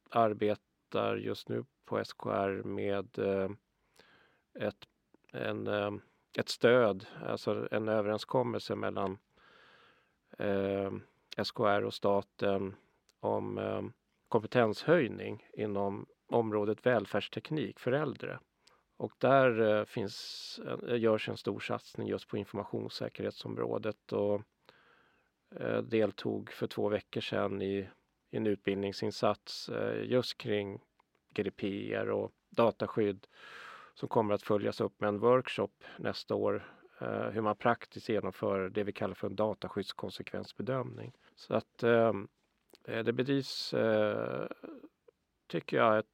[0.10, 3.50] arbetar just nu på SKR med eh,
[4.60, 4.88] ett,
[5.34, 5.92] en, eh,
[6.38, 9.18] ett stöd, alltså en överenskommelse mellan
[10.38, 11.02] ehm,
[11.44, 12.76] SKR och staten
[13.20, 13.94] om ehm,
[14.28, 18.40] kompetenshöjning inom området välfärdsteknik för äldre.
[18.98, 24.42] Och där eh, finns, eh, görs en stor satsning just på informationssäkerhetsområdet och
[25.60, 27.90] Eh, deltog för två veckor sedan i,
[28.32, 30.80] i en utbildningsinsats eh, just kring
[31.34, 33.28] GDPR och dataskydd
[33.94, 38.70] som kommer att följas upp med en workshop nästa år eh, hur man praktiskt genomför
[38.70, 41.14] det vi kallar för en dataskyddskonsekvensbedömning.
[41.36, 42.28] Så att ehm,
[42.86, 43.74] det bedrivs,
[45.48, 46.06] tycker jag, ett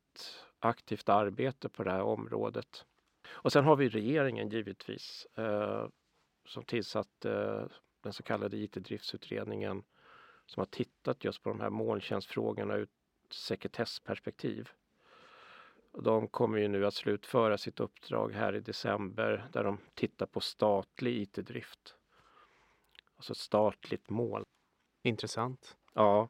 [0.59, 2.85] aktivt arbete på det här området.
[3.27, 5.27] Och sen har vi regeringen givetvis
[6.45, 7.25] som tillsatt
[8.01, 9.83] den så kallade IT-driftsutredningen
[10.45, 12.87] som har tittat just på de här molntjänstfrågorna ur
[13.29, 14.69] sekretessperspektiv.
[15.91, 20.39] De kommer ju nu att slutföra sitt uppdrag här i december där de tittar på
[20.39, 21.95] statlig IT-drift.
[23.15, 24.43] Alltså ett statligt mål.
[25.03, 25.77] Intressant.
[25.93, 26.29] Ja,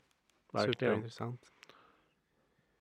[0.53, 0.73] verkligen.
[0.73, 1.51] Superintressant.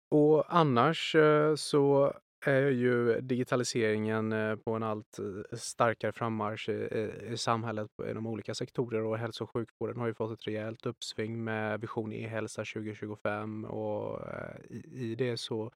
[0.09, 6.89] Och annars eh, så är ju digitaliseringen eh, på en allt eh, starkare frammarsch i,
[7.29, 11.45] eh, samhället inom olika sektorer och hälso och sjukvården har ju fått ett rejält uppsving
[11.45, 14.21] med Vision e-hälsa 2025 och
[14.71, 15.73] i, i det så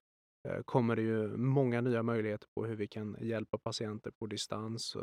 [0.65, 4.93] kommer det ju många nya möjligheter på hur vi kan hjälpa patienter på distans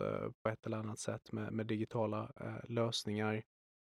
[0.43, 2.33] på ett eller annat sätt med, med digitala
[2.69, 3.43] lösningar.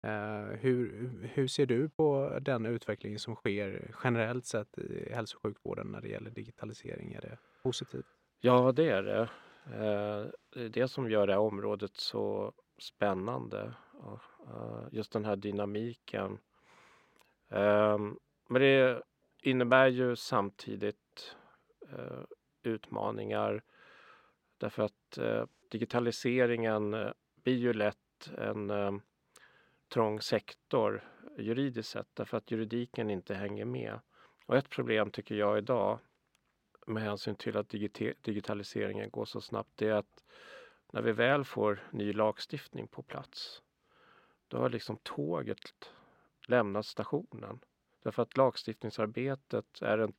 [0.04, 5.42] Eh, hur, hur ser du på den utveckling som sker generellt sett i hälso och
[5.42, 7.12] sjukvården när det gäller digitalisering?
[7.12, 8.06] Är det positivt?
[8.40, 9.20] Ja, det är det.
[9.66, 13.74] Eh, det är det som gör det här området så spännande.
[14.46, 16.38] Eh, just den här dynamiken.
[18.48, 19.02] Men det
[19.42, 21.36] innebär ju samtidigt
[22.62, 23.62] utmaningar
[24.58, 25.18] därför att
[25.70, 26.96] digitaliseringen
[27.42, 28.70] blir ju lätt en
[29.88, 31.04] trång sektor
[31.38, 34.00] juridiskt sett därför att juridiken inte hänger med.
[34.46, 35.98] Och ett problem tycker jag idag
[36.86, 37.68] med hänsyn till att
[38.22, 40.24] digitaliseringen går så snabbt det är att
[40.92, 43.62] när vi väl får ny lagstiftning på plats
[44.48, 45.92] då har liksom tåget
[46.46, 47.60] lämnat stationen.
[48.02, 50.12] Därför att lagstiftningsarbetet är en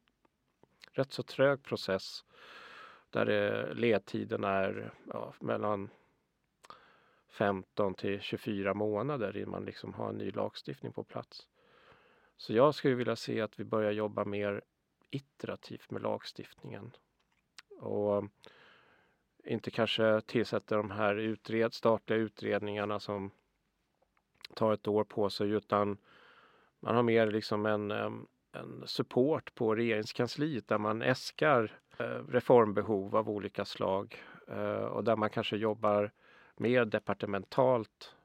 [0.92, 2.26] rätt så trög process
[3.10, 5.90] där eh, ledtiden är ja, mellan
[7.36, 11.48] 15 till 24 månader innan man liksom har en ny lagstiftning på plats.
[12.38, 14.62] Så jag skulle vilja se att vi börjar jobba mer
[15.10, 16.92] iterativt med lagstiftningen.
[17.80, 18.24] Och eh,
[19.46, 23.32] inte kanske tillsätta de här utred, statliga utredningarna som
[24.54, 25.98] tar ett år på sig utan
[26.80, 28.12] man har mer liksom en, eh,
[28.52, 34.24] en support på regeringskansliet där man äskar eh, reformbehov av olika slag
[34.90, 36.12] och där man kanske jobbar
[36.60, 38.16] mer departementalt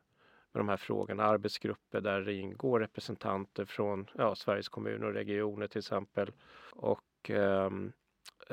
[0.52, 5.66] med de här frågorna, arbetsgrupper där det ingår representanter från ja, Sveriges kommuner och regioner
[5.66, 6.32] till exempel.
[6.72, 7.70] Och eh,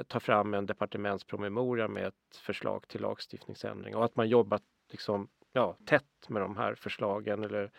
[0.07, 3.95] ta fram en departementspromemoria med ett förslag till lagstiftningsändring.
[3.95, 4.59] Och att man jobbar
[4.91, 7.71] liksom, ja, tätt med de här förslagen eller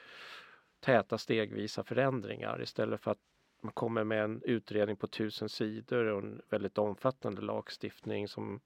[0.81, 3.19] täta stegvisa förändringar istället för att
[3.61, 8.61] man kommer med en utredning på tusen sidor och en väldigt omfattande lagstiftning som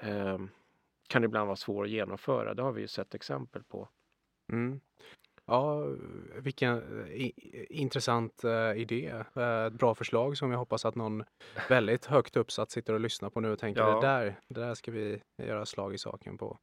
[0.00, 0.38] eh,
[1.12, 2.54] kan ibland vara svår att genomföra.
[2.54, 3.88] Det har vi ju sett exempel på.
[4.52, 4.80] Mm.
[5.44, 5.84] Ja,
[6.36, 7.30] vilken eh,
[7.70, 9.24] intressant uh, idé.
[9.36, 11.24] Uh, ett bra förslag som jag hoppas att någon
[11.68, 13.94] väldigt högt uppsatt sitter och lyssnar på nu och tänker ja.
[13.94, 16.58] det, där, det där ska vi göra slag i saken på.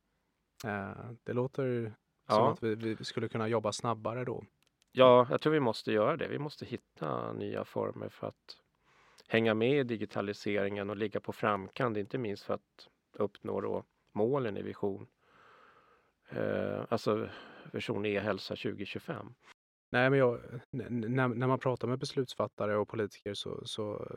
[0.65, 1.93] Uh, det låter
[2.27, 2.35] ja.
[2.35, 4.43] som att vi, vi, skulle kunna jobba snabbare då.
[4.91, 6.27] Ja, jag tror vi måste göra det.
[6.27, 8.57] Vi måste hitta nya former för att
[9.27, 14.57] hänga med i digitaliseringen och ligga på framkant, inte minst för att uppnå då målen
[14.57, 15.07] i vision.
[16.29, 17.29] Eh, alltså
[17.71, 19.33] vision e-hälsa 2025.
[19.91, 20.39] Nej, men jag,
[20.71, 24.07] när, när man pratar med beslutsfattare och politiker så, så,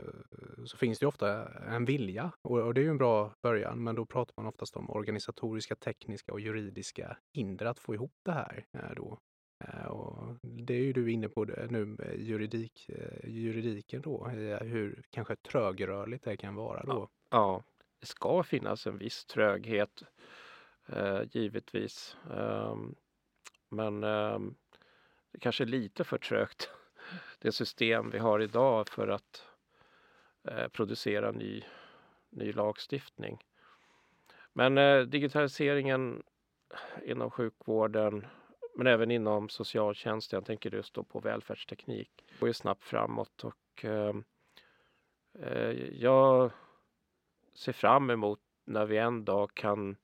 [0.64, 3.84] så finns det ofta en vilja och, och, det är ju en bra början.
[3.84, 8.32] Men då pratar man oftast om organisatoriska, tekniska och juridiska hinder att få ihop det
[8.32, 8.64] här.
[8.78, 9.18] Eh, då.
[9.64, 14.28] Eh, och det är ju du inne på nu, juridik, eh, juridiken då,
[14.60, 17.08] hur kanske trögrörligt det kan vara då.
[17.30, 17.62] Ja,
[18.06, 20.02] ska finnas en viss tröghet
[20.86, 22.16] eh, givetvis.
[22.30, 22.94] Ehm,
[23.68, 24.54] men ehm,
[25.32, 26.70] det kanske är lite för trögt
[27.38, 29.44] det system vi har idag för att
[30.48, 31.64] eh, producera ny,
[32.30, 33.44] ny lagstiftning.
[34.52, 36.22] Men eh, digitaliseringen
[37.04, 38.26] inom sjukvården
[38.74, 42.10] men även inom socialtjänsten, jag tänker just då på välfärdsteknik,
[42.40, 44.24] går ju snabbt framåt och ehm,
[45.38, 45.70] eh,
[46.02, 46.50] jag
[47.54, 49.96] ser fram emot när vi en dag kan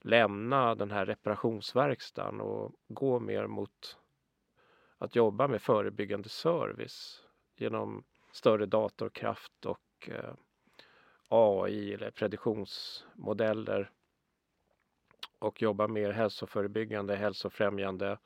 [0.00, 3.98] lämna den här reparationsverkstaden och gå mer mot
[4.98, 7.22] att jobba med förebyggande service
[7.56, 10.34] genom större datorkraft och eh,
[11.28, 13.90] AI eller prediktionsmodeller
[15.38, 18.18] och jobba mer hälsoförebyggande, hälsofrämjande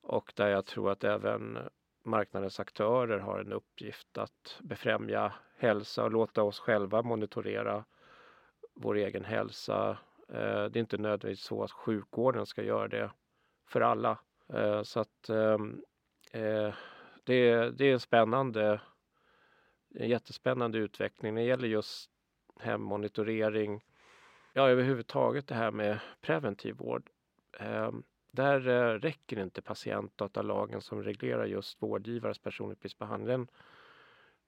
[0.00, 1.58] och där jag tror att även
[2.04, 7.84] marknadens aktörer har en uppgift att befrämja hälsa och låta oss själva monitorera
[8.74, 9.98] vår egen hälsa.
[10.28, 13.10] Eh, det är inte nödvändigtvis så att sjukvården ska göra det
[13.68, 14.18] för alla.
[14.52, 15.82] Eh, så att ehm,
[16.32, 16.74] eh,
[17.24, 18.80] det, är en spännande,
[19.94, 21.34] en jättespännande utveckling.
[21.34, 22.10] när Det gäller just
[22.60, 23.84] hemmonitorering,
[24.52, 27.10] ja överhuvudtaget det här med preventiv vård.
[27.58, 33.48] Ehm, där eh, räcker inte patientdatalagen som reglerar just vårdgivares personuppgiftsbehandling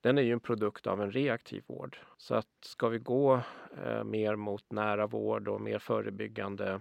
[0.05, 1.99] den är ju en produkt av en reaktiv vård.
[2.16, 3.41] Så att ska vi gå
[3.85, 6.80] eh, mer mot nära vård och mer förebyggande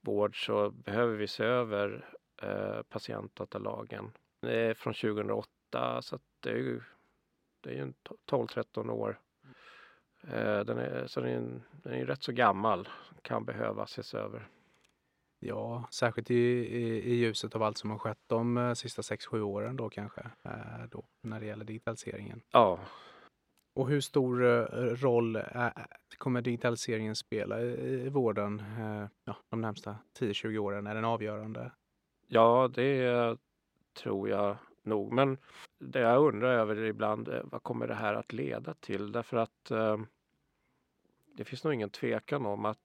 [0.00, 2.08] vård så behöver vi se över
[2.42, 4.12] eh, patientdatalagen.
[4.40, 6.80] Det är från 2008 så att det är ju,
[7.60, 7.92] det är ju
[8.30, 9.20] 12-13 år.
[10.22, 12.88] Eh, den är, så den är, den är rätt så gammal,
[13.22, 14.48] kan behöva ses över.
[15.40, 19.40] Ja, särskilt i, i, i, ljuset av allt som har skett de uh, sista 6-7
[19.40, 22.42] åren då kanske, uh, då, när det gäller digitaliseringen.
[22.50, 22.80] Ja.
[23.74, 24.64] Och hur stor uh,
[24.94, 25.42] roll
[26.18, 27.66] kommer digitaliseringen spela i,
[28.06, 28.62] i vården
[29.24, 30.86] ja, de närmsta 10-20 åren?
[30.86, 31.72] Är den avgörande?
[32.26, 33.36] Ja, det
[34.02, 35.12] tror jag nog.
[35.12, 35.38] Men
[35.78, 39.12] det jag undrar över ibland, vad kommer det här att leda till?
[39.12, 39.72] Därför att
[41.36, 42.78] det finns nog ingen tvekan om att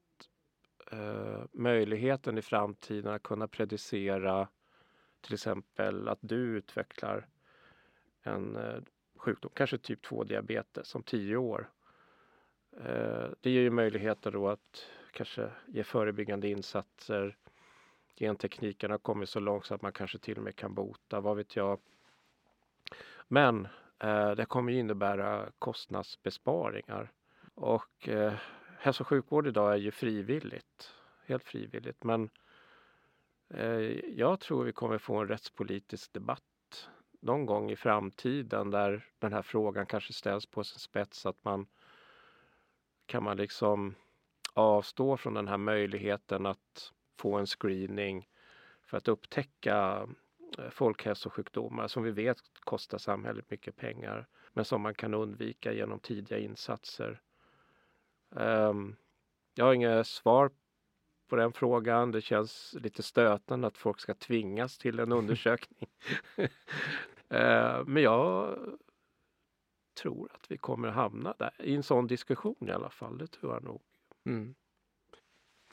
[0.91, 4.47] eh, möjligheten i framtiden att kunna predicera
[5.21, 7.27] till exempel att du utvecklar
[8.21, 8.81] en eh,
[9.15, 11.69] sjukdom, kanske typ 2 diabetes om 10 år.
[12.77, 17.37] Eh, det ger ju möjligheter då att kanske ge förebyggande insatser.
[18.15, 21.37] Gentekniken har kommit så långt så att man kanske till och med kan bota, vad
[21.37, 21.79] vet jag.
[23.27, 23.67] Men
[23.99, 27.11] eh, det kommer innebära kostnadsbesparingar
[27.55, 28.33] och eh,
[28.83, 30.93] hälso och sjukvård idag är ju frivilligt,
[31.25, 32.03] helt frivilligt.
[32.03, 32.29] Men
[33.49, 36.89] eh, jag tror vi kommer få en rättspolitisk debatt
[37.21, 41.67] någon gång i framtiden där den här frågan kanske ställs på sin spets att man
[43.05, 43.95] kan man liksom
[44.53, 48.29] avstå från den här möjligheten att få en screening
[48.85, 50.07] för att upptäcka
[50.57, 55.99] eh, folkhälsosjukdomar som vi vet kostar samhället mycket pengar men som man kan undvika genom
[55.99, 57.21] tidiga insatser.
[58.35, 58.95] Um,
[59.55, 60.51] jag har inga svar
[61.29, 62.11] på den frågan.
[62.11, 65.89] Det känns lite stötande att folk ska tvingas till en undersökning.
[66.37, 68.57] uh, men jag
[70.01, 73.17] tror att vi kommer hamna där i en sån diskussion i alla fall.
[73.17, 73.81] Det tror jag nog.
[74.25, 74.55] Mm.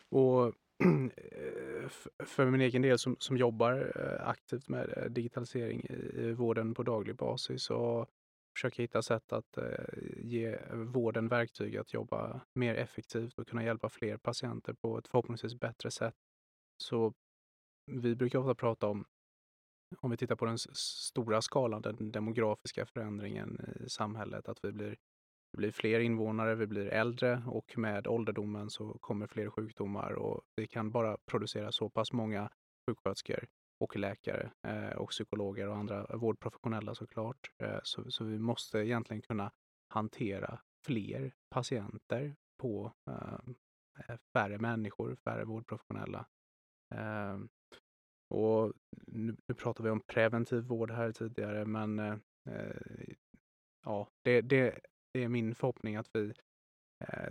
[0.08, 0.54] Och
[2.18, 6.82] för min egen del som, som jobbar eh, aktivt med eh, digitalisering i vården på
[6.82, 8.10] daglig basis och
[8.54, 9.84] försöka hitta sätt att eh,
[10.16, 15.54] ge vården verktyg att jobba mer effektivt och kunna hjälpa fler patienter på ett förhoppningsvis
[15.54, 16.14] bättre sätt.
[16.82, 17.14] Så
[17.86, 19.04] vi brukar ofta prata om,
[20.00, 24.96] om vi tittar på den stora skalan, den demografiska förändringen i samhället, att vi blir,
[25.52, 30.42] vi blir fler invånare, vi blir äldre och med ålderdomen så kommer fler sjukdomar och
[30.56, 32.50] vi kan bara producera så pass många
[32.86, 33.44] sjuksköterskor
[33.80, 37.50] och läkare eh, och psykologer och andra vårdprofessionella såklart.
[37.62, 39.52] Eh, så, så vi måste egentligen kunna
[39.88, 46.26] hantera fler patienter på eh, färre människor, färre vårdprofessionella.
[48.30, 48.72] Och
[49.06, 52.20] nu, nu, pratar vi om preventiv vård här tidigare, men
[53.84, 54.78] ja, det, det,
[55.12, 56.32] det, är min förhoppning att vi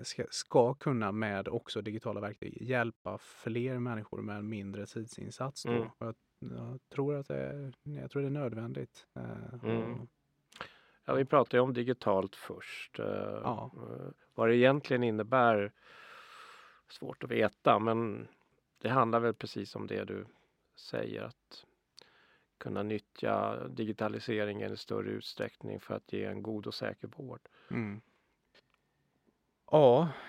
[0.04, 5.64] ska, ska, kunna med också digitala verktyg hjälpa fler människor med en mindre tidsinsats.
[5.64, 5.72] Då.
[5.72, 5.90] Mm.
[6.00, 9.08] Jag jag tror att det är, jag tror det är nödvändigt.
[9.16, 10.08] Eh, mm.
[11.06, 13.00] Ja, vi pratade ju om digitalt först.
[13.00, 13.72] Eh, ja.
[14.36, 15.72] Vad det egentligen innebär
[16.90, 18.28] svårt att veta men
[18.78, 20.26] det handlar väl precis om det du
[20.76, 21.66] säger att
[22.58, 27.42] kunna nyttja digitaliseringen i större utsträckning för att ge en god och säker vård.
[27.70, 28.02] Mm.
[29.72, 30.29] Ja, Eh,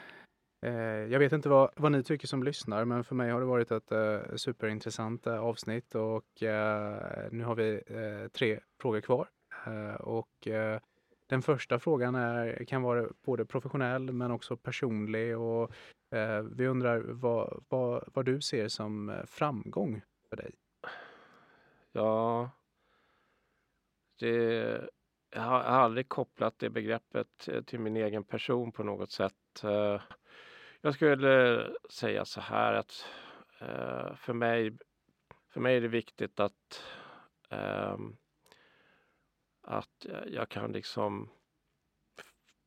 [0.63, 0.73] Eh,
[1.13, 3.71] jag vet inte vad, vad ni tycker som lyssnar, men för mig har det varit
[3.71, 9.29] ett eh, superintressant eh, avsnitt och eh, nu har vi eh, tre frågor kvar.
[9.67, 10.81] Eh, och eh,
[11.27, 15.73] den första frågan är, kan vara både professionell men också personlig och
[16.11, 20.55] eh, vi undrar vad, vad, vad du ser som framgång för dig?
[21.93, 22.51] Ja,
[24.19, 24.91] det,
[25.31, 29.63] jag har aldrig kopplat det begreppet till min egen person på något sätt.
[30.83, 33.07] Jag skulle eh, säga så här att
[33.61, 34.79] eh, för, mig,
[35.49, 36.85] för mig är det viktigt att,
[37.49, 37.97] eh,
[39.63, 41.29] att jag kan liksom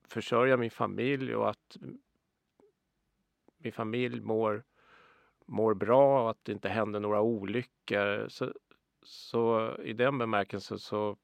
[0.08, 1.78] försörja min familj och att
[3.58, 4.64] min familj mår,
[5.46, 8.28] mår bra och att det inte händer några olyckor.
[8.30, 8.54] Så,
[9.04, 11.18] så i den bemärkelsen så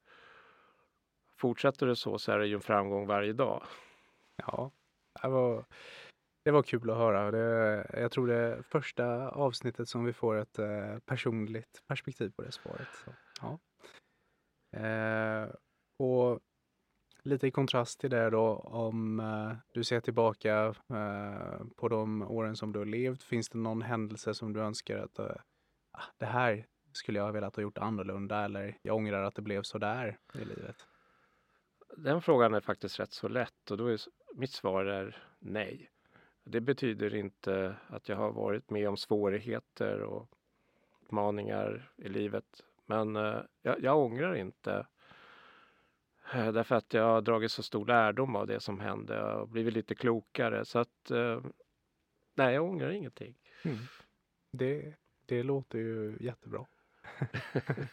[1.38, 3.64] fortsätter det så så är det ju en framgång varje dag.
[4.36, 4.72] Ja,
[5.22, 5.66] det var
[6.50, 7.32] det var kul att höra.
[7.32, 12.42] Det, jag tror det är första avsnittet som vi får ett eh, personligt perspektiv på
[12.42, 12.88] det svaret.
[13.06, 13.60] Så, ja.
[14.80, 15.50] Eh,
[15.98, 16.40] och
[17.24, 22.56] lite i kontrast till det då, om eh, du ser tillbaka eh, på de åren
[22.56, 25.36] som du har levt, finns det någon händelse som du önskar att eh,
[25.92, 29.42] ah, det här skulle jag ha velat ha gjort annorlunda eller jag ångrar att det
[29.42, 30.88] blev så där i livet?
[31.98, 34.00] den frågan är faktiskt rätt så lätt och då är
[34.36, 35.90] mitt svar är nej.
[36.44, 40.30] Det betyder inte att jag har varit med om svårigheter och
[41.10, 42.64] utmaningar i livet.
[42.86, 44.88] Men eh, jag, jag ångrar inte.
[46.34, 49.74] Eh, därför att jag har dragit så stor lärdom av det som hände och blivit
[49.74, 50.66] lite klokare.
[50.66, 51.42] Så att eh,
[52.36, 53.36] nej, jag ångrar ingenting.
[53.66, 53.78] Mm.
[54.52, 56.66] Det, det låter ju jättebra.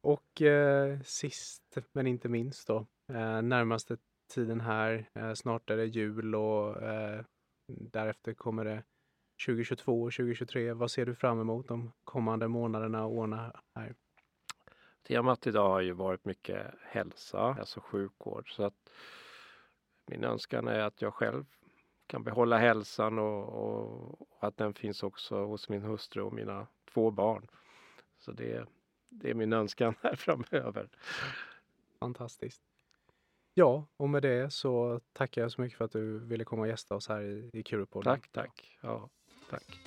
[0.00, 3.96] och eh, sist men inte minst då, eh, närmaste
[4.32, 7.24] tiden här, eh, snart är det jul och eh,
[7.66, 8.82] därefter kommer det
[9.46, 10.72] 2022 och 2023.
[10.72, 13.32] Vad ser du fram emot de kommande månaderna och åren
[13.74, 13.94] här?
[15.08, 18.54] Temat idag har ju varit mycket hälsa, alltså sjukvård.
[18.56, 18.90] Så att
[20.06, 21.44] min önskan är att jag själv
[22.06, 27.10] kan behålla hälsan och, och, att den finns också hos min hustru och mina två
[27.10, 27.46] barn.
[28.18, 28.66] Så det,
[29.08, 30.88] det är min önskan här framöver.
[32.00, 32.71] Fantastiskt.
[33.54, 36.68] Ja, och med det så tackar jag så mycket för att du ville komma och
[36.68, 38.12] gästa oss här i, i Kurupodden.
[38.12, 38.78] Tack, tack.
[38.80, 39.10] Ja,
[39.50, 39.80] tack.